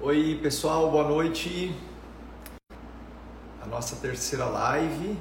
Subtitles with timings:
[0.00, 1.74] Oi, pessoal, boa noite.
[3.60, 5.18] A nossa terceira live.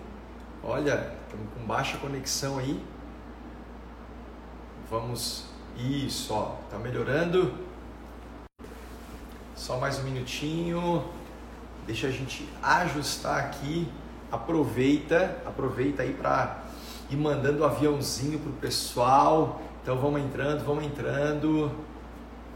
[0.64, 2.79] Olha, estamos com baixa conexão aí.
[4.87, 5.45] Vamos.
[5.75, 7.55] Isso, ó, tá melhorando.
[9.55, 11.04] Só mais um minutinho.
[11.88, 13.91] Deixa a gente ajustar aqui.
[14.32, 16.66] Aproveita, aproveita aí para
[17.09, 19.59] ir mandando o um aviãozinho pro pessoal.
[19.82, 21.71] Então vamos entrando, vamos entrando.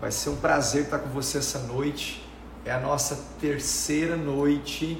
[0.01, 2.27] Vai ser um prazer estar com você essa noite.
[2.65, 4.99] É a nossa terceira noite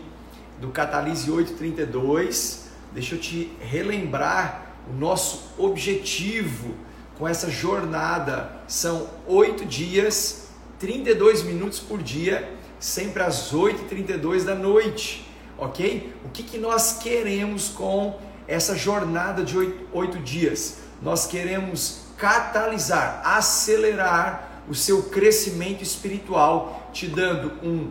[0.60, 2.66] do Catalise 832.
[2.94, 6.76] Deixa eu te relembrar o nosso objetivo
[7.18, 8.52] com essa jornada.
[8.68, 16.14] São oito dias, 32 minutos por dia, sempre às 8h32 da noite, ok?
[16.24, 19.58] O que, que nós queremos com essa jornada de
[19.92, 20.78] oito dias?
[21.02, 27.90] Nós queremos catalisar, acelerar o seu crescimento espiritual, te dando um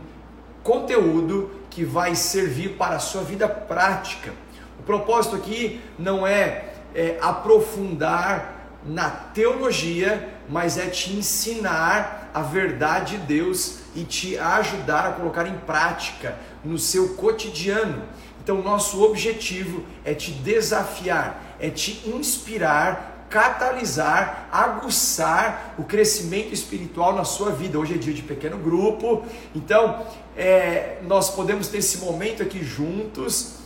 [0.62, 4.32] conteúdo que vai servir para a sua vida prática.
[4.78, 13.18] O propósito aqui não é, é aprofundar na teologia, mas é te ensinar a verdade
[13.18, 18.04] de Deus e te ajudar a colocar em prática no seu cotidiano.
[18.42, 27.24] Então, nosso objetivo é te desafiar, é te inspirar catalisar, aguçar o crescimento espiritual na
[27.24, 27.78] sua vida.
[27.78, 30.04] Hoje é dia de pequeno grupo, então
[30.36, 33.60] é, nós podemos ter esse momento aqui juntos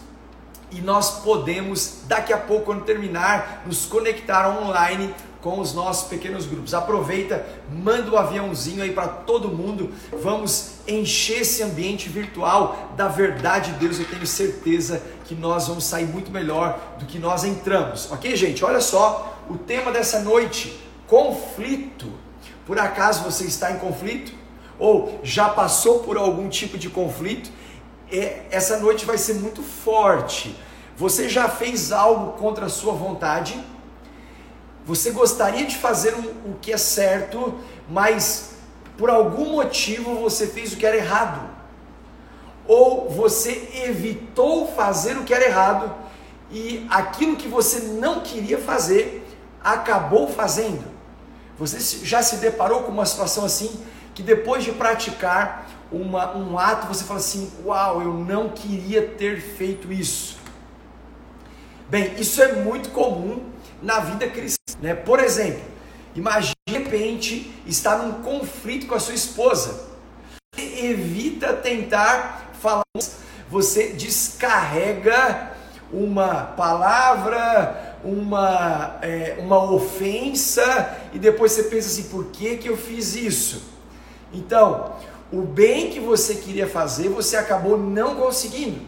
[0.71, 5.15] e nós podemos, daqui a pouco, quando terminar, nos conectar online
[5.45, 6.73] com os nossos pequenos grupos.
[6.73, 9.93] Aproveita, manda o um aviãozinho aí para todo mundo.
[10.23, 13.99] Vamos encher esse ambiente virtual da verdade de Deus.
[13.99, 18.11] Eu tenho certeza que nós vamos sair muito melhor do que nós entramos.
[18.11, 18.65] Ok, gente?
[18.65, 22.11] Olha só, o tema dessa noite: conflito.
[22.65, 24.33] Por acaso você está em conflito?
[24.79, 27.51] Ou já passou por algum tipo de conflito?
[28.51, 30.57] Essa noite vai ser muito forte.
[30.97, 33.63] Você já fez algo contra a sua vontade?
[34.87, 37.55] Você gostaria de fazer o que é certo,
[37.89, 38.57] mas
[38.99, 41.49] por algum motivo você fez o que era errado?
[42.67, 45.95] Ou você evitou fazer o que era errado
[46.51, 49.27] e aquilo que você não queria fazer
[49.63, 50.85] acabou fazendo.
[51.59, 53.81] Você já se deparou com uma situação assim
[54.15, 59.41] que depois de praticar uma, um ato você fala assim: Uau, eu não queria ter
[59.41, 60.37] feito isso.
[61.89, 63.45] Bem, isso é muito comum
[63.83, 64.64] na vida cristã.
[64.85, 64.95] Né?
[64.95, 65.63] Por exemplo,
[66.15, 69.81] imagine de repente estar num conflito com a sua esposa.
[70.55, 72.85] Evita tentar falar,
[73.49, 75.53] você descarrega
[75.91, 82.77] uma palavra, uma, é, uma ofensa e depois você pensa assim: por que, que eu
[82.77, 83.63] fiz isso?
[84.35, 84.97] Então,
[85.33, 88.83] o bem que você queria fazer, você acabou não conseguindo.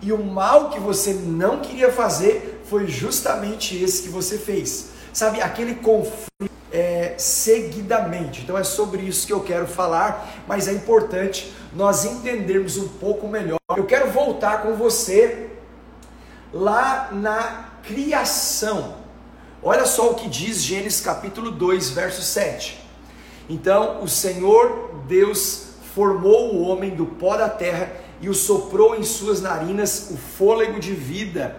[0.00, 4.95] E o mal que você não queria fazer foi justamente esse que você fez.
[5.16, 8.42] Sabe, aquele conflito é, seguidamente.
[8.42, 13.26] Então é sobre isso que eu quero falar, mas é importante nós entendermos um pouco
[13.26, 13.58] melhor.
[13.74, 15.52] Eu quero voltar com você
[16.52, 18.96] lá na criação.
[19.62, 22.78] Olha só o que diz Gênesis capítulo 2, verso 7.
[23.48, 27.90] Então o Senhor Deus formou o homem do pó da terra
[28.20, 31.56] e o soprou em suas narinas o fôlego de vida,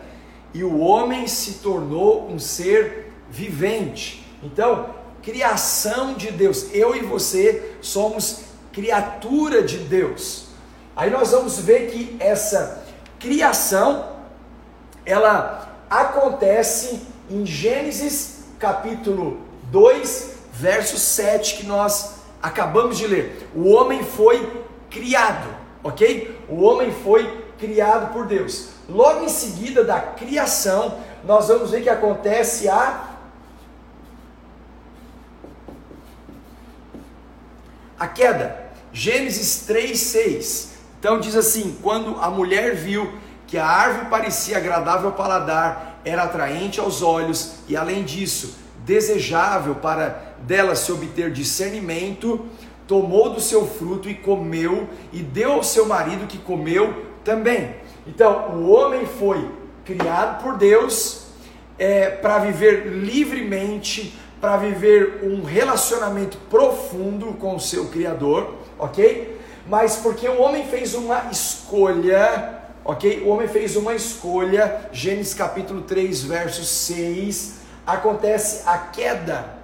[0.53, 4.25] e o homem se tornou um ser vivente.
[4.43, 4.89] Então,
[5.21, 10.47] criação de Deus, eu e você somos criatura de Deus.
[10.95, 12.83] Aí nós vamos ver que essa
[13.19, 14.05] criação
[15.05, 19.39] ela acontece em Gênesis capítulo
[19.71, 23.49] 2, verso 7 que nós acabamos de ler.
[23.55, 25.47] O homem foi criado,
[25.83, 26.39] ok?
[26.49, 28.69] O homem foi criado por Deus.
[28.89, 33.06] Logo em seguida da criação, nós vamos ver que acontece a
[37.99, 38.67] a queda.
[38.93, 40.73] Gênesis 3, 6.
[40.99, 43.11] Então diz assim: quando a mulher viu
[43.45, 49.75] que a árvore parecia agradável ao paladar, era atraente aos olhos e, além disso, desejável
[49.75, 52.45] para dela se obter discernimento,
[52.87, 57.75] tomou do seu fruto e comeu, e deu ao seu marido que comeu também.
[58.05, 59.49] Então, o homem foi
[59.83, 61.27] criado por Deus
[61.77, 69.39] é, para viver livremente, para viver um relacionamento profundo com o seu Criador, ok?
[69.67, 72.57] Mas porque o homem fez uma escolha
[72.87, 73.21] ok?
[73.23, 77.55] O homem fez uma escolha, Gênesis capítulo 3, verso 6,
[77.85, 79.57] acontece a queda.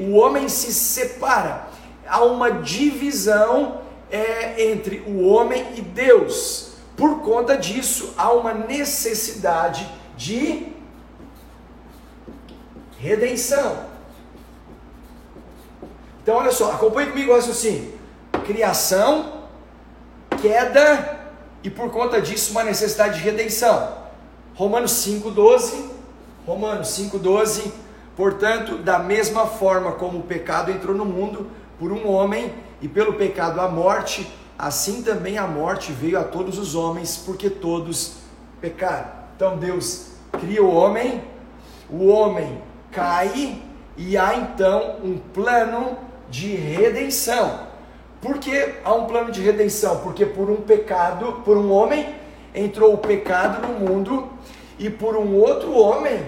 [0.00, 1.68] O homem se separa.
[2.06, 6.70] há uma divisão é, entre o homem e Deus.
[6.96, 10.68] Por conta disso, há uma necessidade de
[12.98, 13.84] redenção.
[16.22, 17.94] Então, olha só, acompanhe comigo o raciocínio:
[18.44, 19.44] criação,
[20.42, 21.18] queda
[21.62, 23.96] e por conta disso, uma necessidade de redenção.
[24.54, 25.88] Romanos 5,12.
[26.46, 27.72] Romanos 5,12.
[28.16, 33.14] Portanto, da mesma forma como o pecado entrou no mundo por um homem e pelo
[33.14, 38.14] pecado a morte, assim também a morte veio a todos os homens, porque todos
[38.60, 39.08] pecaram.
[39.36, 41.22] Então Deus cria o homem,
[41.90, 43.60] o homem cai
[43.96, 45.96] e há então um plano
[46.30, 47.66] de redenção.
[48.20, 49.98] Por que há um plano de redenção?
[50.00, 52.14] Porque por um pecado, por um homem,
[52.54, 54.28] entrou o pecado no mundo
[54.78, 56.24] e por um outro homem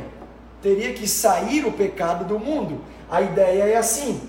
[0.62, 2.80] teria que sair o pecado do mundo.
[3.10, 4.20] A ideia é assim: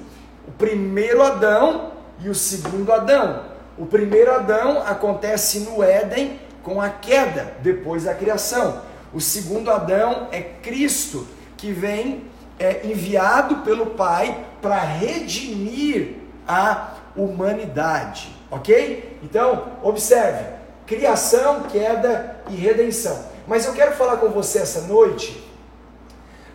[0.48, 3.51] o primeiro Adão e o segundo Adão.
[3.77, 8.81] O primeiro Adão acontece no Éden com a queda, depois da criação.
[9.13, 11.27] O segundo Adão é Cristo,
[11.62, 12.24] que vem
[12.58, 16.16] é, enviado pelo Pai para redimir
[16.48, 19.19] a humanidade, ok?
[19.22, 20.44] Então, observe:
[20.88, 23.25] criação, queda e redenção.
[23.48, 25.48] Mas eu quero falar com você essa noite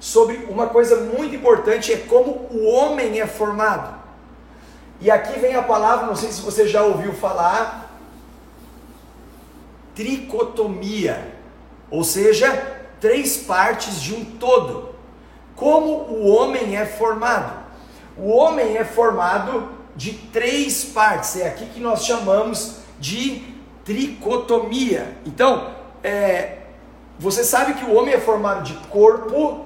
[0.00, 3.94] sobre uma coisa muito importante: é como o homem é formado.
[5.00, 7.96] E aqui vem a palavra, não sei se você já ouviu falar,
[9.94, 11.32] tricotomia,
[11.90, 14.95] ou seja, três partes de um todo.
[15.56, 17.64] Como o homem é formado?
[18.16, 23.42] O homem é formado de três partes, é aqui que nós chamamos de
[23.82, 25.16] tricotomia.
[25.24, 25.74] Então,
[26.04, 26.58] é,
[27.18, 29.64] você sabe que o homem é formado de corpo,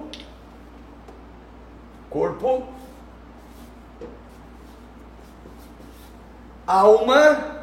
[2.09, 2.69] corpo,
[6.67, 7.60] alma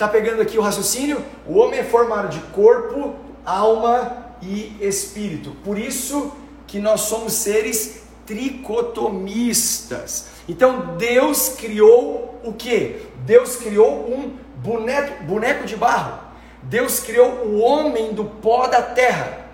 [0.00, 1.22] Tá pegando aqui o raciocínio?
[1.46, 5.50] O homem é formado de corpo, alma e espírito.
[5.62, 6.32] Por isso
[6.66, 10.28] que nós somos seres tricotomistas.
[10.48, 13.08] Então Deus criou o que?
[13.26, 16.18] Deus criou um boneco, boneco de barro.
[16.62, 19.50] Deus criou o homem do pó da terra.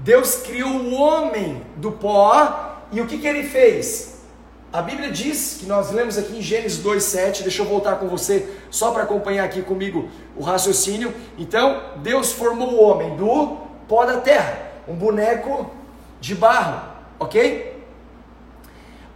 [0.00, 4.13] Deus criou o homem do pó e o que, que ele fez?
[4.74, 8.48] A Bíblia diz, que nós lemos aqui em Gênesis 2,7, deixa eu voltar com você,
[8.72, 11.14] só para acompanhar aqui comigo o raciocínio.
[11.38, 13.56] Então, Deus formou o homem do
[13.86, 15.70] pó da terra, um boneco
[16.20, 16.88] de barro,
[17.20, 17.84] ok?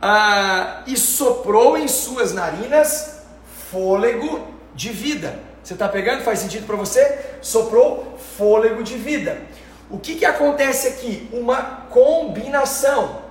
[0.01, 3.23] Ah, e soprou em suas narinas
[3.69, 4.47] fôlego
[4.77, 5.41] de vida.
[5.61, 6.23] Você está pegando?
[6.23, 7.19] Faz sentido para você?
[7.43, 9.43] Soprou fôlego de vida.
[9.91, 11.29] O que, que acontece aqui?
[11.33, 13.27] Uma combinação.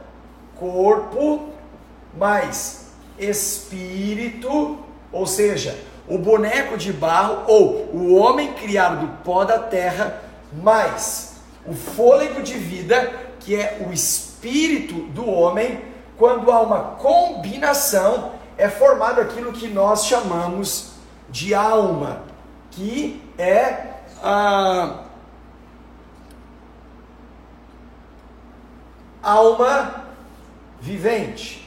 [0.57, 1.53] Corpo,
[2.15, 2.88] mais
[3.18, 4.77] espírito,
[5.12, 5.77] ou seja,
[6.07, 10.21] o boneco de barro ou o homem criado do pó da terra,
[10.54, 15.81] mais o fôlego de vida, que é o espírito do homem,
[16.18, 20.94] quando há uma combinação, é formado aquilo que nós chamamos
[21.30, 22.24] de alma,
[22.71, 23.88] que é
[24.24, 25.03] a
[29.22, 30.05] alma
[30.79, 31.66] vivente.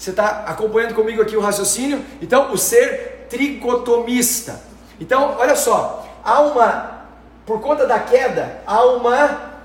[0.00, 2.02] Você está acompanhando comigo aqui o raciocínio?
[2.22, 4.58] Então, o ser tricotomista.
[4.98, 7.02] Então, olha só, há uma,
[7.44, 9.60] por conta da queda, há uma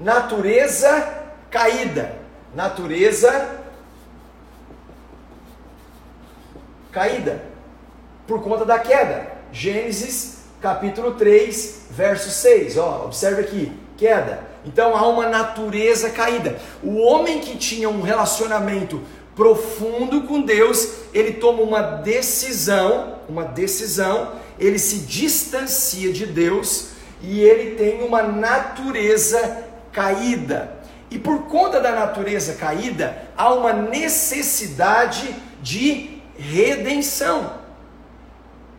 [0.00, 1.14] natureza
[1.48, 2.16] caída.
[2.52, 3.60] Natureza
[6.90, 7.40] caída.
[8.26, 9.30] Por conta da queda.
[9.52, 12.78] Gênesis capítulo 3, verso 6.
[12.78, 14.40] Ó, observe aqui, queda.
[14.64, 16.58] Então há uma natureza caída.
[16.82, 19.02] O homem que tinha um relacionamento
[19.34, 26.88] profundo com Deus, ele toma uma decisão, uma decisão, ele se distancia de Deus
[27.22, 30.76] e ele tem uma natureza caída.
[31.10, 37.58] E por conta da natureza caída, há uma necessidade de redenção.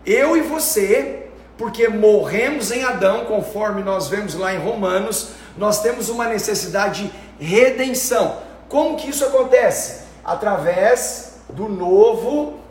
[0.06, 1.29] Eu e você,
[1.60, 7.46] porque morremos em Adão, conforme nós vemos lá em Romanos, nós temos uma necessidade de
[7.46, 8.38] redenção.
[8.70, 10.06] Como que isso acontece?
[10.24, 12.62] Através do novo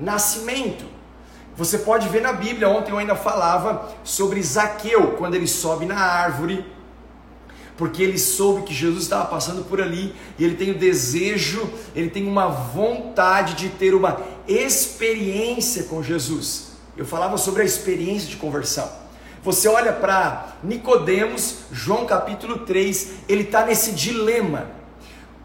[0.00, 0.86] nascimento.
[1.54, 5.98] Você pode ver na Bíblia, ontem eu ainda falava sobre Zaqueu, quando ele sobe na
[5.98, 6.64] árvore,
[7.76, 12.08] porque ele soube que Jesus estava passando por ali e ele tem o desejo, ele
[12.08, 16.71] tem uma vontade de ter uma experiência com Jesus.
[16.96, 18.90] Eu falava sobre a experiência de conversão.
[19.42, 24.70] Você olha para Nicodemos, João capítulo 3, ele está nesse dilema.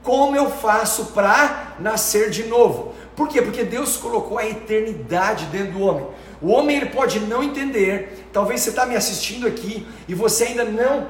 [0.04, 2.94] Como eu faço para nascer de novo?
[3.16, 3.42] Por quê?
[3.42, 6.08] Porque Deus colocou a eternidade dentro do homem.
[6.42, 8.30] O homem ele pode não entender.
[8.32, 11.08] Talvez você está me assistindo aqui e você ainda não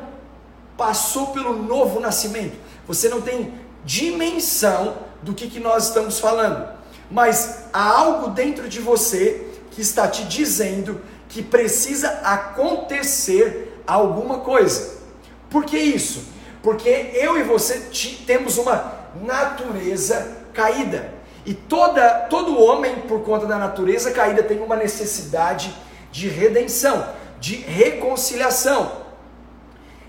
[0.78, 2.56] passou pelo novo nascimento.
[2.88, 3.54] Você não tem
[3.84, 6.70] dimensão do que, que nós estamos falando.
[7.10, 9.47] Mas há algo dentro de você
[9.78, 14.98] que está te dizendo que precisa acontecer alguma coisa.
[15.52, 16.30] Por que isso?
[16.64, 17.92] Porque eu e você
[18.26, 18.92] temos uma
[19.22, 21.14] natureza caída.
[21.46, 25.72] E toda, todo homem, por conta da natureza caída, tem uma necessidade
[26.12, 29.04] de redenção, de reconciliação.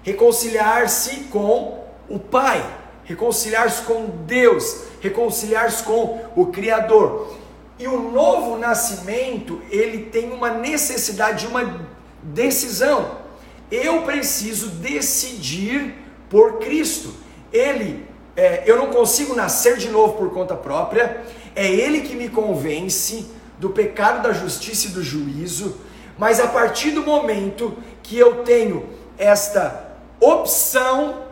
[0.03, 2.65] Reconciliar-se com o Pai,
[3.05, 7.37] reconciliar-se com Deus, reconciliar-se com o Criador.
[7.79, 11.87] E o novo nascimento, ele tem uma necessidade de uma
[12.23, 13.19] decisão.
[13.71, 15.95] Eu preciso decidir
[16.29, 17.15] por Cristo.
[17.53, 18.05] Ele,
[18.37, 21.23] é, eu não consigo nascer de novo por conta própria.
[21.55, 23.27] É Ele que me convence
[23.59, 25.77] do pecado, da justiça e do juízo.
[26.19, 29.89] Mas a partir do momento que eu tenho esta
[30.21, 31.23] opção,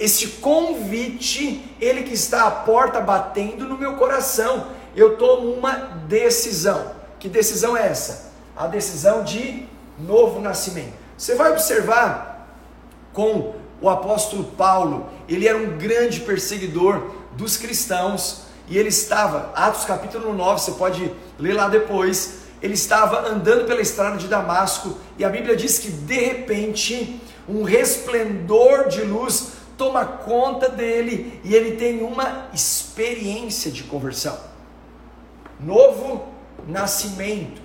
[0.00, 5.72] este convite, Ele que está à porta batendo no meu coração eu tomo uma
[6.06, 6.92] decisão.
[7.18, 8.32] Que decisão é essa?
[8.56, 9.66] A decisão de
[9.98, 10.94] novo nascimento.
[11.16, 12.48] Você vai observar
[13.12, 19.84] com o apóstolo Paulo, ele era um grande perseguidor dos cristãos e ele estava, Atos
[19.84, 25.24] capítulo 9, você pode ler lá depois, ele estava andando pela estrada de Damasco e
[25.24, 31.76] a Bíblia diz que de repente um resplendor de luz toma conta dele e ele
[31.76, 34.51] tem uma experiência de conversão
[35.62, 36.24] novo
[36.66, 37.62] nascimento.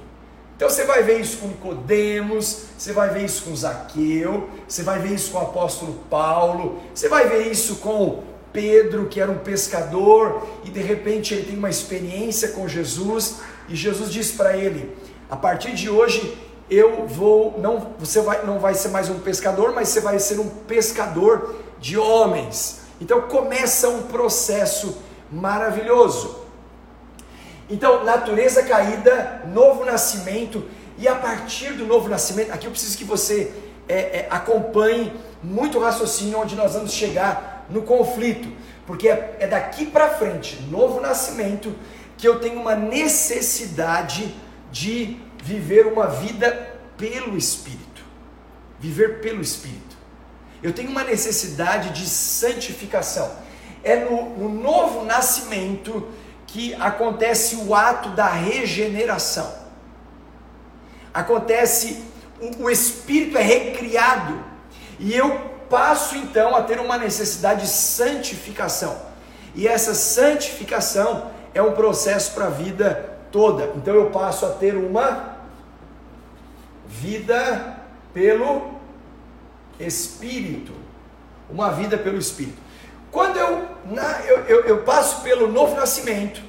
[0.55, 4.97] Então você vai ver isso com Nicodemos, você vai ver isso com Zaqueu, você vai
[4.97, 9.37] ver isso com o apóstolo Paulo, você vai ver isso com Pedro, que era um
[9.37, 13.35] pescador, e de repente ele tem uma experiência com Jesus,
[13.69, 14.97] e Jesus diz para ele:
[15.29, 16.35] "A partir de hoje
[16.71, 20.39] eu vou não você vai não vai ser mais um pescador, mas você vai ser
[20.39, 22.79] um pescador de homens".
[22.99, 24.97] Então começa um processo
[25.31, 26.46] maravilhoso.
[27.69, 30.63] Então, natureza caída, novo nascimento,
[30.97, 33.51] e a partir do novo nascimento, aqui eu preciso que você
[33.87, 38.49] é, é, acompanhe muito o raciocínio onde nós vamos chegar no conflito,
[38.85, 41.75] porque é, é daqui para frente, novo nascimento,
[42.17, 44.33] que eu tenho uma necessidade
[44.71, 48.01] de viver uma vida pelo Espírito.
[48.79, 49.97] Viver pelo Espírito.
[50.63, 53.29] Eu tenho uma necessidade de santificação.
[53.83, 56.07] É no, no novo nascimento
[56.47, 59.53] que acontece o ato da regeneração.
[61.13, 62.03] Acontece,
[62.59, 64.43] o, espírito é recriado
[64.99, 65.37] e eu
[65.69, 68.97] passo então a ter uma necessidade de santificação.
[69.53, 73.73] E essa santificação é um processo para a vida toda.
[73.75, 75.37] Então eu passo a ter uma
[76.87, 77.77] vida
[78.13, 78.75] pelo
[79.79, 80.71] Espírito.
[81.49, 82.66] Uma vida pelo Espírito.
[83.11, 86.41] Quando eu, na, eu, eu, eu passo pelo novo nascimento,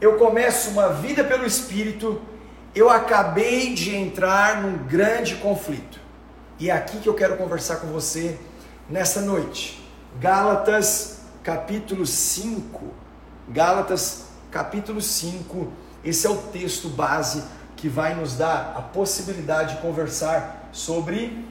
[0.00, 2.20] eu começo uma vida pelo Espírito,
[2.74, 5.98] eu acabei de entrar num grande conflito.
[6.58, 8.38] E é aqui que eu quero conversar com você
[8.88, 9.82] nessa noite.
[10.20, 12.92] Gálatas capítulo 5.
[13.48, 15.72] Gálatas capítulo 5.
[16.04, 17.42] Esse é o texto base
[17.76, 21.46] que vai nos dar a possibilidade de conversar sobre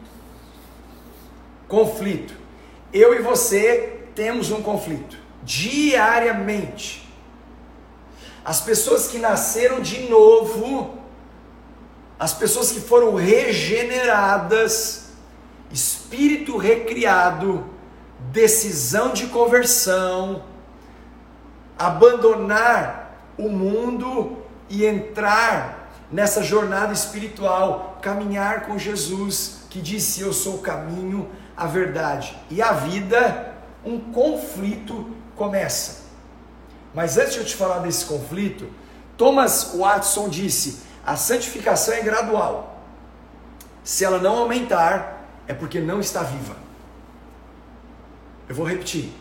[1.68, 2.34] conflito.
[2.92, 7.08] Eu e você temos um conflito diariamente.
[8.44, 10.98] As pessoas que nasceram de novo,
[12.18, 15.10] as pessoas que foram regeneradas,
[15.72, 17.66] espírito recriado,
[18.32, 20.44] decisão de conversão,
[21.78, 24.38] abandonar o mundo
[24.70, 31.66] e entrar nessa jornada espiritual, caminhar com Jesus, que disse: Eu sou o caminho, a
[31.66, 33.55] verdade e a vida
[33.86, 36.06] um conflito começa.
[36.94, 38.70] Mas antes de eu te falar desse conflito,
[39.18, 42.82] Thomas Watson disse: a santificação é gradual.
[43.84, 46.56] Se ela não aumentar, é porque não está viva.
[48.50, 49.12] Eu vou repetir.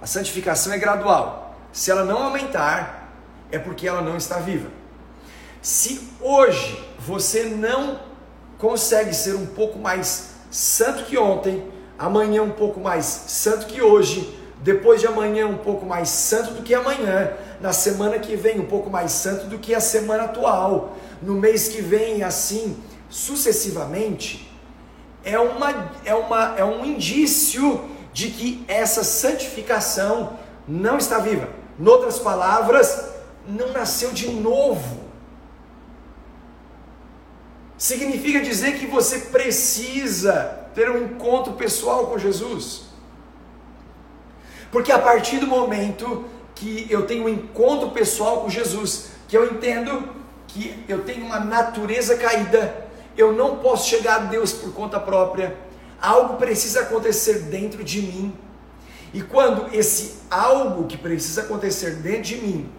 [0.00, 1.56] A santificação é gradual.
[1.72, 3.10] Se ela não aumentar,
[3.50, 4.70] é porque ela não está viva.
[5.60, 8.00] Se hoje você não
[8.58, 14.38] consegue ser um pouco mais santo que ontem, amanhã um pouco mais santo que hoje,
[14.60, 18.66] depois de amanhã um pouco mais santo do que amanhã, na semana que vem um
[18.66, 22.76] pouco mais santo do que a semana atual, no mês que vem assim
[23.08, 24.50] sucessivamente,
[25.24, 31.48] é, uma, é, uma, é um indício de que essa santificação não está viva.
[31.78, 33.08] Em outras palavras,
[33.46, 35.00] não nasceu de novo.
[37.76, 42.82] Significa dizer que você precisa ter um encontro pessoal com Jesus.
[44.70, 49.44] Porque a partir do momento que eu tenho um encontro pessoal com Jesus, que eu
[49.44, 50.08] entendo
[50.48, 52.84] que eu tenho uma natureza caída,
[53.16, 55.56] eu não posso chegar a Deus por conta própria.
[56.00, 58.36] Algo precisa acontecer dentro de mim.
[59.12, 62.72] E quando esse algo que precisa acontecer dentro de mim,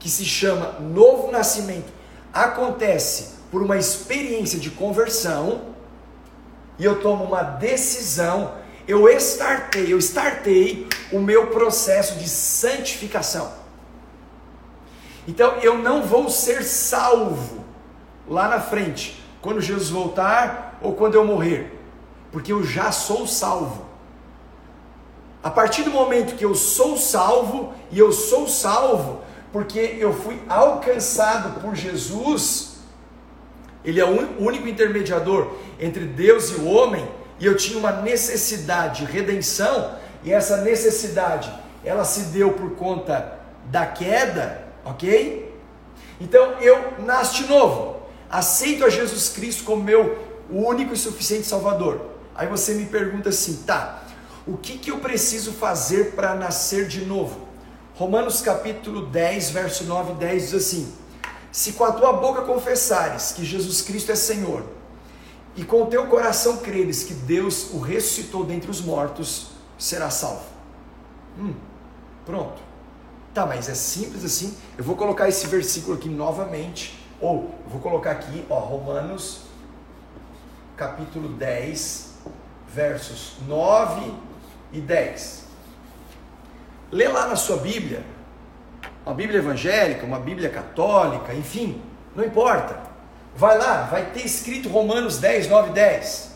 [0.00, 1.92] que se chama novo nascimento,
[2.32, 5.73] acontece por uma experiência de conversão,
[6.78, 8.54] e eu tomo uma decisão,
[8.86, 13.52] eu startei, eu startei o meu processo de santificação.
[15.26, 17.64] Então eu não vou ser salvo
[18.28, 21.78] lá na frente, quando Jesus voltar ou quando eu morrer,
[22.32, 23.86] porque eu já sou salvo.
[25.42, 29.22] A partir do momento que eu sou salvo, e eu sou salvo
[29.54, 32.73] porque eu fui alcançado por Jesus,
[33.84, 37.06] Ele é o único intermediador entre Deus e o homem,
[37.38, 41.52] e eu tinha uma necessidade de redenção, e essa necessidade,
[41.84, 45.52] ela se deu por conta da queda, ok?
[46.20, 47.94] Então eu nasço de novo
[48.34, 50.18] aceito a Jesus Cristo como meu
[50.50, 52.00] único e suficiente Salvador.
[52.34, 54.02] Aí você me pergunta assim, tá,
[54.44, 57.46] o que, que eu preciso fazer para nascer de novo?
[57.94, 60.92] Romanos capítulo 10, verso 9 e 10 diz assim:
[61.54, 64.64] Se com a tua boca confessares que Jesus Cristo é Senhor,
[65.54, 70.46] e com o teu coração creres que Deus o ressuscitou dentre os mortos, será salvo.
[71.38, 71.54] Hum,
[72.26, 72.60] pronto.
[73.32, 74.56] Tá, mas é simples assim.
[74.76, 79.42] Eu vou colocar esse versículo aqui novamente ou, vou colocar aqui, ó, Romanos,
[80.76, 82.14] capítulo 10,
[82.66, 84.12] versos 9
[84.72, 85.44] e 10.
[86.90, 88.04] Lê lá na sua Bíblia,
[89.04, 91.80] uma Bíblia evangélica, uma Bíblia católica, enfim,
[92.16, 92.78] não importa.
[93.36, 96.30] Vai lá, vai ter escrito Romanos 10, 9 e 10.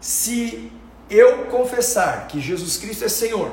[0.00, 0.72] Se
[1.08, 3.50] eu confessar que Jesus Cristo é Senhor,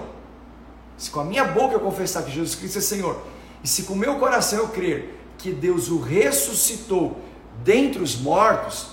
[0.97, 3.21] se com a minha boca eu confessar que Jesus Cristo é Senhor,
[3.63, 7.17] e se com o meu coração eu crer que Deus o ressuscitou
[7.63, 8.87] dentre os mortos,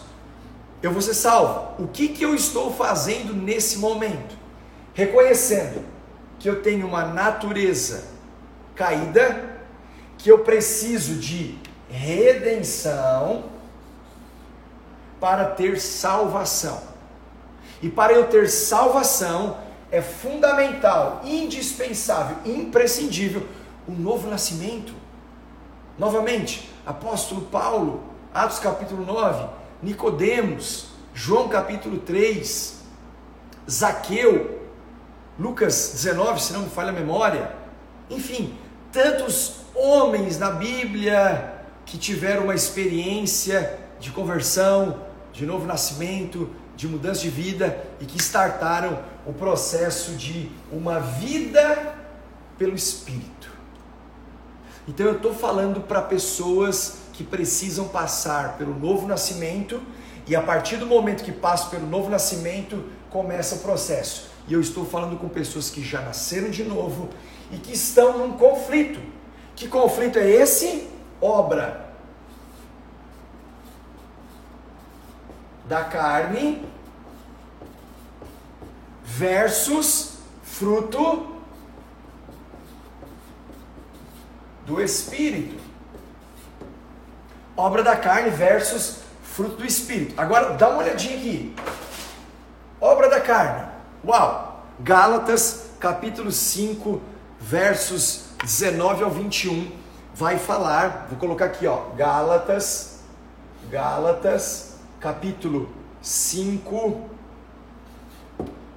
[0.83, 1.83] eu vou ser salvo.
[1.83, 4.37] O que, que eu estou fazendo nesse momento?
[4.95, 5.85] Reconhecendo
[6.39, 8.05] que eu tenho uma natureza
[8.81, 9.59] caída,
[10.17, 11.59] que eu preciso de
[11.91, 13.45] redenção
[15.21, 16.81] para ter salvação.
[17.83, 19.59] E para eu ter salvação,
[19.93, 23.47] é fundamental, indispensável, imprescindível
[23.87, 24.95] o novo nascimento.
[25.99, 29.47] Novamente, apóstolo Paulo, Atos capítulo 9,
[29.83, 32.81] Nicodemos, João capítulo 3,
[33.71, 34.59] Zaqueu,
[35.39, 37.55] Lucas 19, se não me falha a memória.
[38.09, 38.59] Enfim,
[38.93, 41.55] tantos homens na Bíblia
[41.87, 45.01] que tiveram uma experiência de conversão,
[45.33, 51.95] de novo nascimento, de mudança de vida e que startaram o processo de uma vida
[52.59, 53.51] pelo Espírito.
[54.89, 59.81] Então eu estou falando para pessoas que precisam passar pelo novo nascimento
[60.27, 64.31] e a partir do momento que passam pelo novo nascimento começa o processo.
[64.49, 67.11] E eu estou falando com pessoas que já nasceram de novo
[67.51, 69.01] e que estão num conflito.
[69.57, 70.89] Que conflito é esse?
[71.21, 71.91] Obra
[75.67, 76.67] da carne
[79.05, 81.37] versus fruto
[84.67, 85.61] do Espírito.
[87.57, 90.19] Obra da carne versus fruto do Espírito.
[90.19, 91.55] Agora dá uma olhadinha aqui.
[92.81, 93.69] Obra da carne.
[94.05, 94.65] Uau!
[94.81, 97.01] Gálatas capítulo 5,
[97.41, 99.73] versos 19 ao 21
[100.15, 103.01] vai falar, vou colocar aqui, ó, Gálatas,
[103.71, 105.71] Gálatas, capítulo
[106.03, 107.09] 5,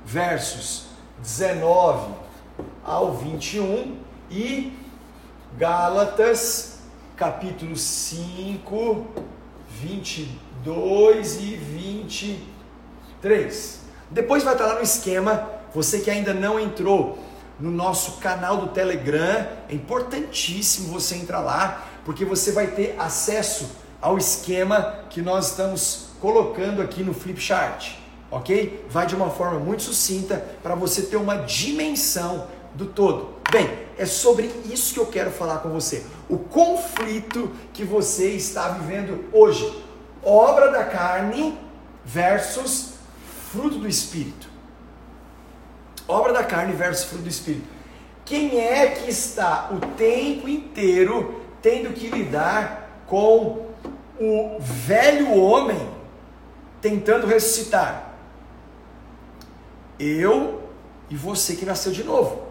[0.06, 0.86] versos
[1.20, 2.14] 19
[2.84, 3.98] ao 21
[4.32, 4.72] e
[5.58, 6.80] Gálatas,
[7.18, 9.08] capítulo 5,
[9.70, 13.82] 22 e 23.
[14.10, 17.20] Depois vai estar lá no esquema, você que ainda não entrou
[17.60, 23.70] no nosso canal do Telegram, é importantíssimo você entrar lá, porque você vai ter acesso
[24.02, 27.96] ao esquema que nós estamos colocando aqui no Flipchart,
[28.30, 28.86] ok?
[28.90, 33.34] Vai de uma forma muito sucinta para você ter uma dimensão do todo.
[33.52, 36.04] Bem, é sobre isso que eu quero falar com você.
[36.28, 39.84] O conflito que você está vivendo hoje.
[40.24, 41.58] Obra da carne
[42.06, 42.94] versus
[43.52, 44.53] fruto do Espírito.
[46.08, 47.68] Obra da carne versus fruto do Espírito.
[48.26, 53.68] Quem é que está o tempo inteiro tendo que lidar com
[54.20, 55.90] o velho homem
[56.82, 58.14] tentando ressuscitar?
[60.00, 60.64] Eu
[61.10, 62.44] e você que nasceu de novo.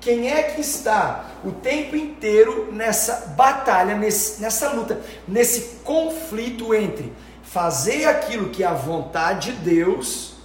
[0.00, 7.12] Quem é que está o tempo inteiro nessa batalha, nesse, nessa luta, nesse conflito entre
[7.42, 10.37] fazer aquilo que é a vontade de Deus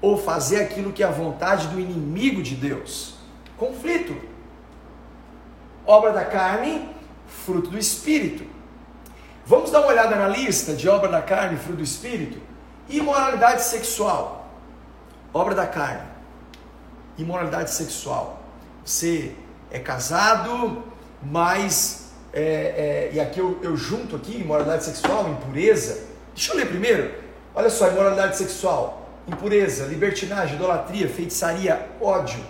[0.00, 3.14] ou fazer aquilo que é a vontade do inimigo de Deus?
[3.56, 4.16] Conflito.
[5.86, 6.88] Obra da carne,
[7.26, 8.44] fruto do espírito.
[9.44, 12.40] Vamos dar uma olhada na lista de obra da carne, fruto do espírito?
[12.88, 14.50] Imoralidade sexual,
[15.32, 16.16] obra da carne
[17.18, 18.42] imoralidade sexual.
[18.84, 19.32] Você
[19.70, 20.84] é casado,
[21.22, 26.04] mas, é, é, e aqui eu, eu junto aqui, imoralidade sexual, impureza.
[26.34, 27.14] Deixa eu ler primeiro.
[27.54, 32.42] Olha só, imoralidade sexual, impureza, libertinagem, idolatria, feitiçaria, ódio,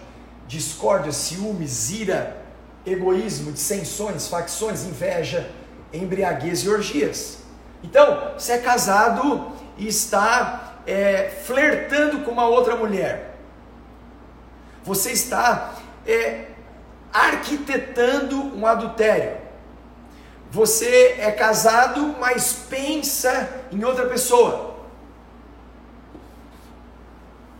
[0.46, 2.36] discórdia, ciúmes, ira,
[2.84, 5.50] egoísmo, dissensões, facções, inveja,
[5.92, 7.38] embriaguez e orgias.
[7.82, 13.36] Então, você é casado e está é, flertando com uma outra mulher.
[14.84, 15.74] Você está
[16.06, 16.44] é,
[17.12, 19.38] arquitetando um adultério.
[20.50, 24.75] Você é casado, mas pensa em outra pessoa.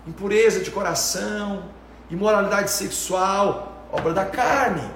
[0.07, 1.69] Impureza de coração,
[2.11, 4.88] imoralidade sexual, obra da carne.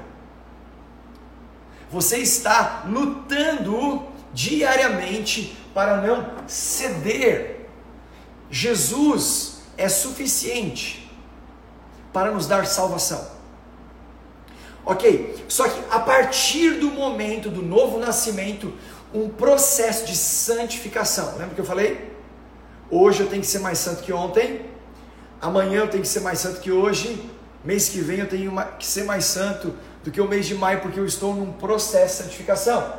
[1.91, 7.69] Você está lutando diariamente para não ceder.
[8.51, 11.11] Jesus é suficiente
[12.13, 13.41] para nos dar salvação.
[14.85, 18.73] Ok, só que a partir do momento do novo nascimento,
[19.13, 21.33] um processo de santificação.
[21.33, 22.11] Lembra que eu falei?
[22.91, 24.63] Hoje eu tenho que ser mais santo que ontem,
[25.41, 27.31] amanhã eu tenho que ser mais santo que hoje,
[27.65, 30.81] mês que vem eu tenho que ser mais santo do que o mês de maio,
[30.81, 32.95] porque eu estou num processo de santificação.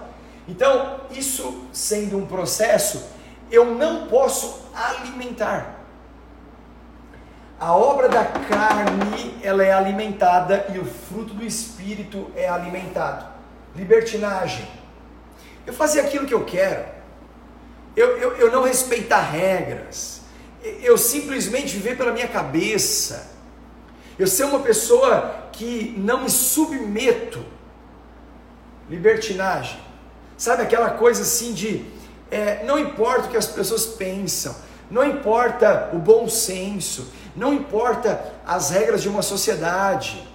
[0.48, 3.04] Então, isso sendo um processo,
[3.52, 5.82] eu não posso alimentar.
[7.60, 13.26] A obra da carne, ela é alimentada e o fruto do espírito é alimentado.
[13.76, 14.68] Libertinagem.
[15.66, 16.86] Eu fazer aquilo que eu quero.
[17.96, 20.21] Eu, eu, eu não respeitar regras.
[20.64, 23.32] Eu simplesmente viver pela minha cabeça.
[24.18, 27.44] Eu ser uma pessoa que não me submeto.
[28.90, 29.80] Libertinagem.
[30.38, 31.86] Sabe aquela coisa assim de
[32.32, 34.56] é, não importa o que as pessoas pensam,
[34.90, 40.28] não importa o bom senso, não importa as regras de uma sociedade.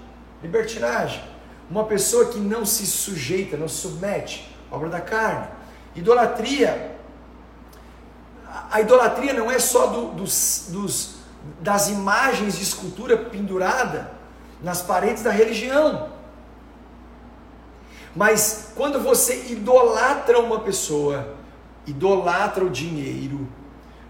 [0.43, 1.23] Libertinagem.
[1.71, 5.49] Uma pessoa que não se sujeita, não se submete, obra da carne.
[5.95, 6.96] Idolatria.
[8.71, 11.17] A idolatria não é só do, dos, dos,
[11.61, 14.11] das imagens de escultura pendurada
[14.63, 16.09] nas paredes da religião.
[18.15, 21.37] Mas quando você idolatra uma pessoa,
[21.87, 23.47] idolatra o dinheiro,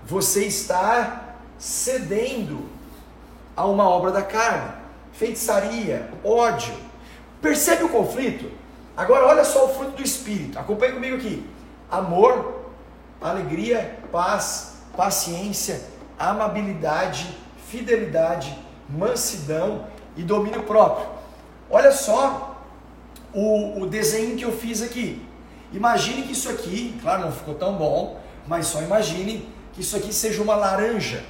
[0.05, 2.69] você está cedendo
[3.57, 4.73] a uma obra da carne,
[5.13, 6.75] feitiçaria, ódio.
[7.41, 8.51] Percebe o conflito?
[8.97, 10.59] Agora olha só o fruto do espírito.
[10.59, 11.45] Acompanhe comigo aqui:
[11.91, 12.56] amor,
[13.31, 15.83] alegria, paz, paciência,
[16.19, 17.37] amabilidade,
[17.69, 18.57] fidelidade,
[18.89, 19.87] mansidão
[20.17, 21.09] e domínio próprio.
[21.71, 22.63] Olha só
[23.35, 25.23] o, o desenho que eu fiz aqui.
[25.73, 30.13] Imagine que isso aqui, claro, não ficou tão bom, mas só imagine que isso aqui
[30.13, 31.25] seja uma laranja.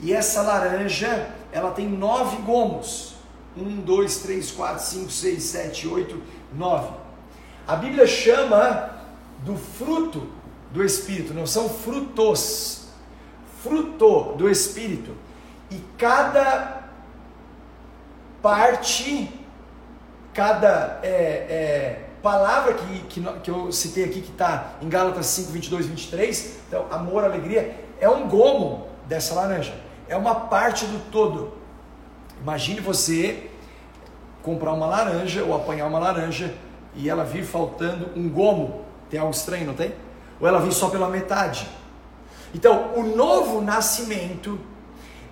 [0.00, 3.14] E essa laranja, ela tem nove gomos.
[3.56, 6.20] Um, dois, três, quatro, cinco, seis, sete, oito,
[6.54, 6.88] nove.
[7.68, 8.90] A Bíblia chama
[9.42, 10.28] do fruto
[10.70, 12.88] do Espírito, não são frutos.
[13.62, 15.14] Fruto do Espírito.
[15.70, 16.82] E cada
[18.40, 19.32] parte,
[20.34, 25.52] cada é, é, palavra que, que, que, eu citei aqui, que está em Gálatas 5,
[25.52, 29.74] 22, 23, então amor, alegria, é um gomo dessa laranja
[30.12, 31.54] é uma parte do todo.
[32.42, 33.50] Imagine você
[34.42, 36.54] comprar uma laranja ou apanhar uma laranja
[36.94, 38.81] e ela vir faltando um gomo.
[39.12, 39.94] Tem algo estranho, não tem?
[40.40, 41.68] Ou ela vir só pela metade.
[42.54, 44.58] Então, o novo nascimento,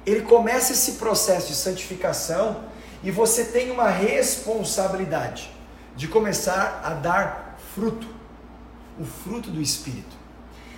[0.05, 2.65] ele começa esse processo de santificação
[3.03, 5.51] e você tem uma responsabilidade
[5.97, 8.07] de começar a dar fruto,
[8.99, 10.15] o fruto do Espírito.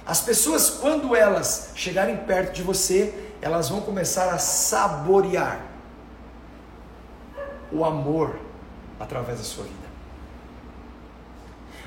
[0.06, 5.60] As pessoas, quando elas chegarem perto de você, elas vão começar a saborear
[7.72, 8.38] o amor
[9.00, 9.91] através da sua vida.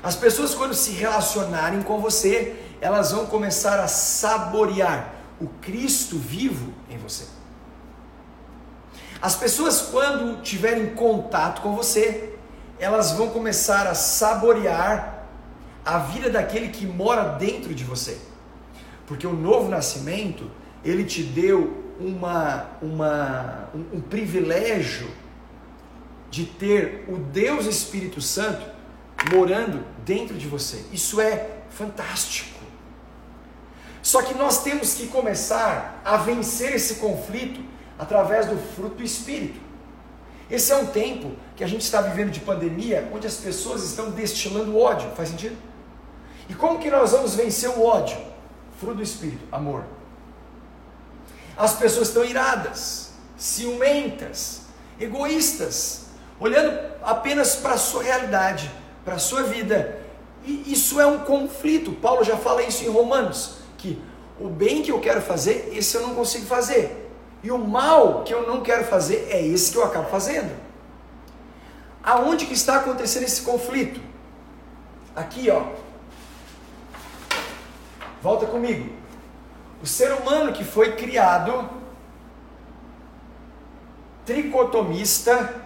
[0.02, 6.72] As pessoas, quando se relacionarem com você, elas vão começar a saborear o Cristo vivo
[6.88, 7.24] em você.
[9.20, 12.34] As pessoas, quando tiverem contato com você,
[12.78, 15.26] elas vão começar a saborear
[15.84, 18.18] a vida daquele que mora dentro de você.
[19.06, 20.50] Porque o novo nascimento,
[20.84, 25.08] ele te deu uma, uma, um, um privilégio
[26.30, 28.75] de ter o Deus Espírito Santo
[29.32, 30.84] morando dentro de você.
[30.92, 32.56] Isso é fantástico.
[34.02, 37.60] Só que nós temos que começar a vencer esse conflito
[37.98, 39.58] através do fruto do Espírito.
[40.48, 44.10] Esse é um tempo que a gente está vivendo de pandemia, onde as pessoas estão
[44.10, 45.10] destilando ódio.
[45.16, 45.56] Faz sentido?
[46.48, 48.16] E como que nós vamos vencer o ódio?
[48.78, 49.84] Fruto do Espírito, amor.
[51.56, 54.62] As pessoas estão iradas, ciumentas,
[55.00, 56.06] egoístas,
[56.38, 58.70] olhando apenas para a sua realidade,
[59.06, 60.00] para a sua vida.
[60.44, 61.92] E isso é um conflito.
[61.92, 64.02] Paulo já fala isso em Romanos, que
[64.38, 67.08] o bem que eu quero fazer, esse eu não consigo fazer.
[67.42, 70.52] E o mal que eu não quero fazer é esse que eu acabo fazendo.
[72.02, 74.00] Aonde que está acontecendo esse conflito?
[75.14, 75.62] Aqui, ó.
[78.20, 78.92] Volta comigo.
[79.80, 81.70] O ser humano que foi criado
[84.24, 85.62] tricotomista,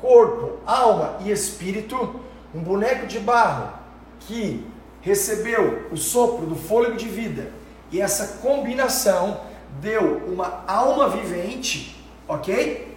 [0.00, 2.23] corpo, alma e espírito,
[2.54, 3.72] um boneco de barro
[4.20, 4.66] que
[5.02, 7.50] recebeu o sopro do fôlego de vida
[7.90, 9.40] e essa combinação
[9.80, 12.96] deu uma alma vivente, ok?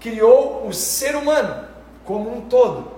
[0.00, 1.66] Criou o ser humano
[2.04, 2.92] como um todo.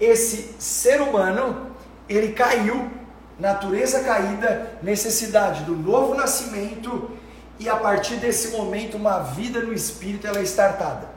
[0.00, 1.70] Esse ser humano,
[2.08, 2.90] ele caiu,
[3.38, 7.10] natureza caída, necessidade do novo nascimento
[7.58, 11.08] e a partir desse momento uma vida no espírito ela é startada.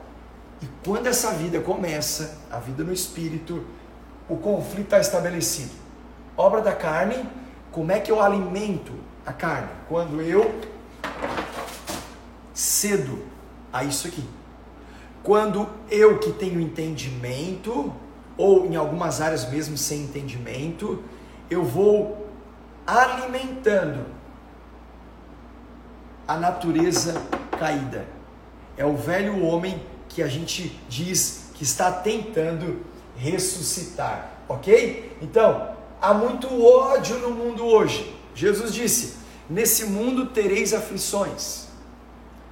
[0.61, 3.63] E quando essa vida começa, a vida no espírito,
[4.29, 5.71] o conflito está estabelecido.
[6.35, 7.27] Obra da carne,
[7.71, 8.93] como é que eu alimento
[9.25, 9.69] a carne?
[9.87, 10.53] Quando eu
[12.53, 13.23] cedo
[13.71, 14.23] a isso aqui.
[15.23, 17.93] Quando eu que tenho entendimento,
[18.37, 21.03] ou em algumas áreas mesmo sem entendimento,
[21.49, 22.27] eu vou
[22.85, 24.05] alimentando
[26.27, 27.21] a natureza
[27.59, 28.05] caída.
[28.75, 32.81] É o velho homem que a gente diz que está tentando
[33.17, 35.17] ressuscitar, ok?
[35.21, 38.15] Então, há muito ódio no mundo hoje.
[38.33, 39.17] Jesus disse:
[39.49, 41.67] Nesse mundo tereis aflições.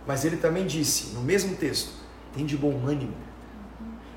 [0.05, 1.91] Mas ele também disse, no mesmo texto:
[2.33, 3.15] tem de bom ânimo,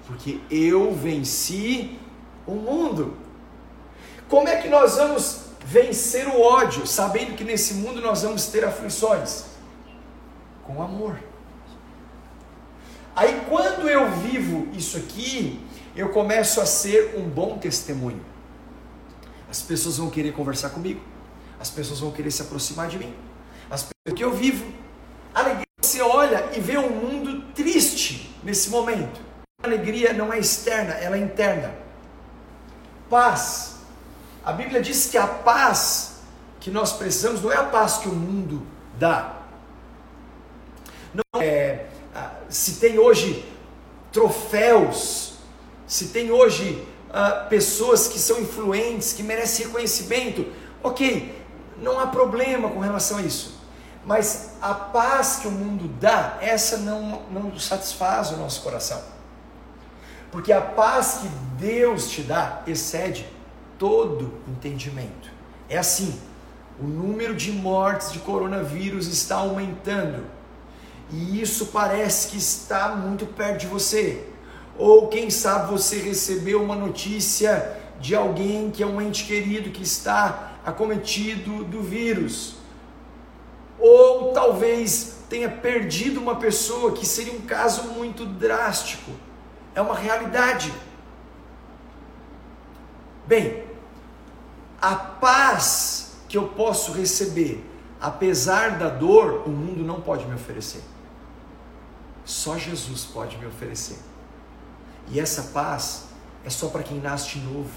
[0.07, 1.99] porque eu venci
[2.47, 3.17] o mundo.
[4.29, 8.65] Como é que nós vamos vencer o ódio, sabendo que nesse mundo nós vamos ter
[8.65, 9.45] aflições?
[10.65, 11.19] Com amor.
[13.19, 15.61] Aí quando eu vivo isso aqui,
[15.97, 18.25] eu começo a ser um bom testemunho.
[19.51, 21.01] As pessoas vão querer conversar comigo,
[21.59, 23.13] as pessoas vão querer se aproximar de mim.
[23.69, 24.65] As pessoas que eu vivo,
[25.35, 29.21] alegria você olha e vê um mundo triste nesse momento.
[29.65, 31.75] A alegria não é externa, ela é interna.
[33.11, 33.79] Paz.
[34.45, 36.21] A Bíblia diz que a paz
[36.61, 38.65] que nós precisamos não é a paz que o mundo
[38.97, 39.41] dá.
[41.13, 41.89] Não é
[42.49, 43.45] se tem hoje
[44.13, 45.35] troféus,
[45.87, 50.47] se tem hoje uh, pessoas que são influentes, que merecem reconhecimento,
[50.83, 51.37] ok,
[51.79, 53.59] não há problema com relação a isso.
[54.05, 59.03] Mas a paz que o mundo dá, essa não, não satisfaz o nosso coração.
[60.31, 61.29] Porque a paz que
[61.63, 63.27] Deus te dá excede
[63.79, 65.31] todo entendimento.
[65.69, 66.19] É assim,
[66.81, 70.25] o número de mortes de coronavírus está aumentando.
[71.11, 74.27] E isso parece que está muito perto de você.
[74.77, 79.83] Ou quem sabe você recebeu uma notícia de alguém que é um ente querido que
[79.83, 82.59] está acometido do vírus
[83.79, 89.13] ou talvez tenha perdido uma pessoa, que seria um caso muito drástico.
[89.75, 90.73] É uma realidade.
[93.27, 93.63] Bem,
[94.81, 97.65] a paz que eu posso receber,
[98.01, 100.83] apesar da dor, o mundo não pode me oferecer.
[102.29, 103.97] Só Jesus pode me oferecer.
[105.11, 106.09] E essa paz
[106.45, 107.71] é só para quem nasce de novo.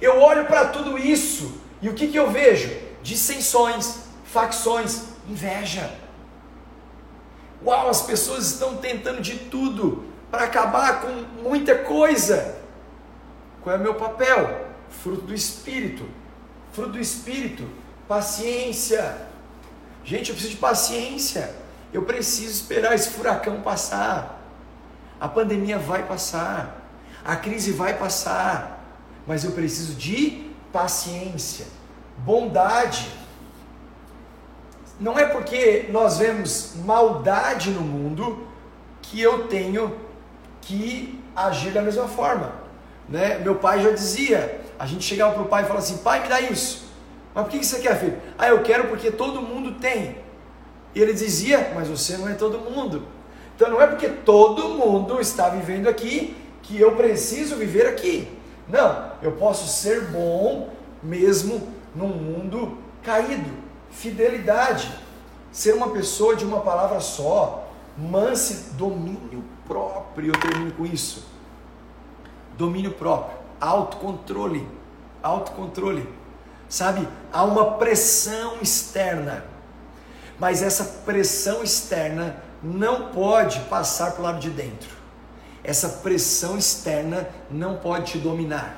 [0.00, 2.72] Eu olho para tudo isso e o que, que eu vejo?
[3.02, 5.92] Dissensões, facções, inveja.
[7.64, 11.08] Uau, as pessoas estão tentando de tudo para acabar com
[11.42, 12.60] muita coisa.
[13.60, 14.68] Qual é o meu papel?
[15.02, 16.08] Fruto do Espírito.
[16.70, 17.68] Fruto do Espírito,
[18.06, 19.26] paciência.
[20.04, 21.63] Gente, eu preciso de paciência.
[21.94, 24.42] Eu preciso esperar esse furacão passar.
[25.20, 26.82] A pandemia vai passar.
[27.24, 28.84] A crise vai passar.
[29.28, 31.66] Mas eu preciso de paciência.
[32.18, 33.08] bondade.
[34.98, 38.46] Não é porque nós vemos maldade no mundo
[39.00, 39.96] que eu tenho
[40.60, 42.54] que agir da mesma forma.
[43.08, 43.38] Né?
[43.38, 46.28] Meu pai já dizia, a gente chegava para o pai e falava assim, pai, me
[46.28, 46.88] dá isso.
[47.34, 48.20] Mas por que você quer, filho?
[48.38, 50.23] Ah, eu quero porque todo mundo tem.
[50.94, 53.02] E ele dizia, mas você não é todo mundo.
[53.54, 58.28] Então não é porque todo mundo está vivendo aqui que eu preciso viver aqui.
[58.68, 60.70] Não, eu posso ser bom
[61.02, 63.50] mesmo num mundo caído.
[63.90, 64.90] Fidelidade,
[65.52, 70.28] ser uma pessoa de uma palavra só, manse, domínio próprio.
[70.28, 71.26] Eu termino com isso.
[72.56, 74.66] Domínio próprio, autocontrole,
[75.22, 76.08] autocontrole.
[76.68, 79.44] Sabe, há uma pressão externa,
[80.38, 84.90] mas essa pressão externa não pode passar para o lado de dentro.
[85.62, 88.76] Essa pressão externa não pode te dominar.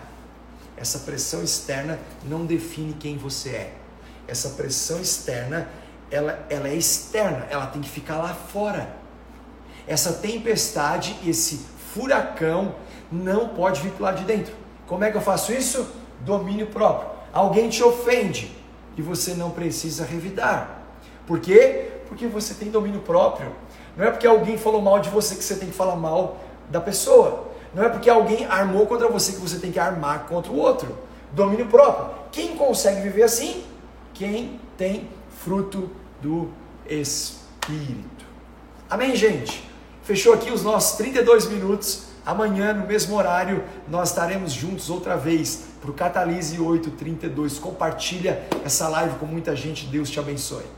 [0.76, 3.74] Essa pressão externa não define quem você é.
[4.28, 5.68] Essa pressão externa,
[6.10, 8.88] ela, ela é externa, ela tem que ficar lá fora.
[9.86, 11.64] Essa tempestade, esse
[11.94, 12.74] furacão,
[13.10, 14.54] não pode vir para o lado de dentro.
[14.86, 15.88] Como é que eu faço isso?
[16.20, 17.10] Domínio próprio.
[17.32, 18.56] Alguém te ofende
[18.96, 20.75] e você não precisa revidar.
[21.26, 21.90] Por quê?
[22.08, 23.52] Porque você tem domínio próprio.
[23.96, 26.38] Não é porque alguém falou mal de você que você tem que falar mal
[26.70, 27.48] da pessoa.
[27.74, 30.96] Não é porque alguém armou contra você que você tem que armar contra o outro.
[31.32, 32.14] Domínio próprio.
[32.30, 33.64] Quem consegue viver assim?
[34.14, 35.90] Quem tem fruto
[36.22, 36.50] do
[36.88, 38.24] Espírito.
[38.88, 39.68] Amém, gente?
[40.02, 42.04] Fechou aqui os nossos 32 minutos.
[42.24, 47.58] Amanhã, no mesmo horário, nós estaremos juntos outra vez para o Catalise 832.
[47.58, 49.86] Compartilha essa live com muita gente.
[49.86, 50.75] Deus te abençoe.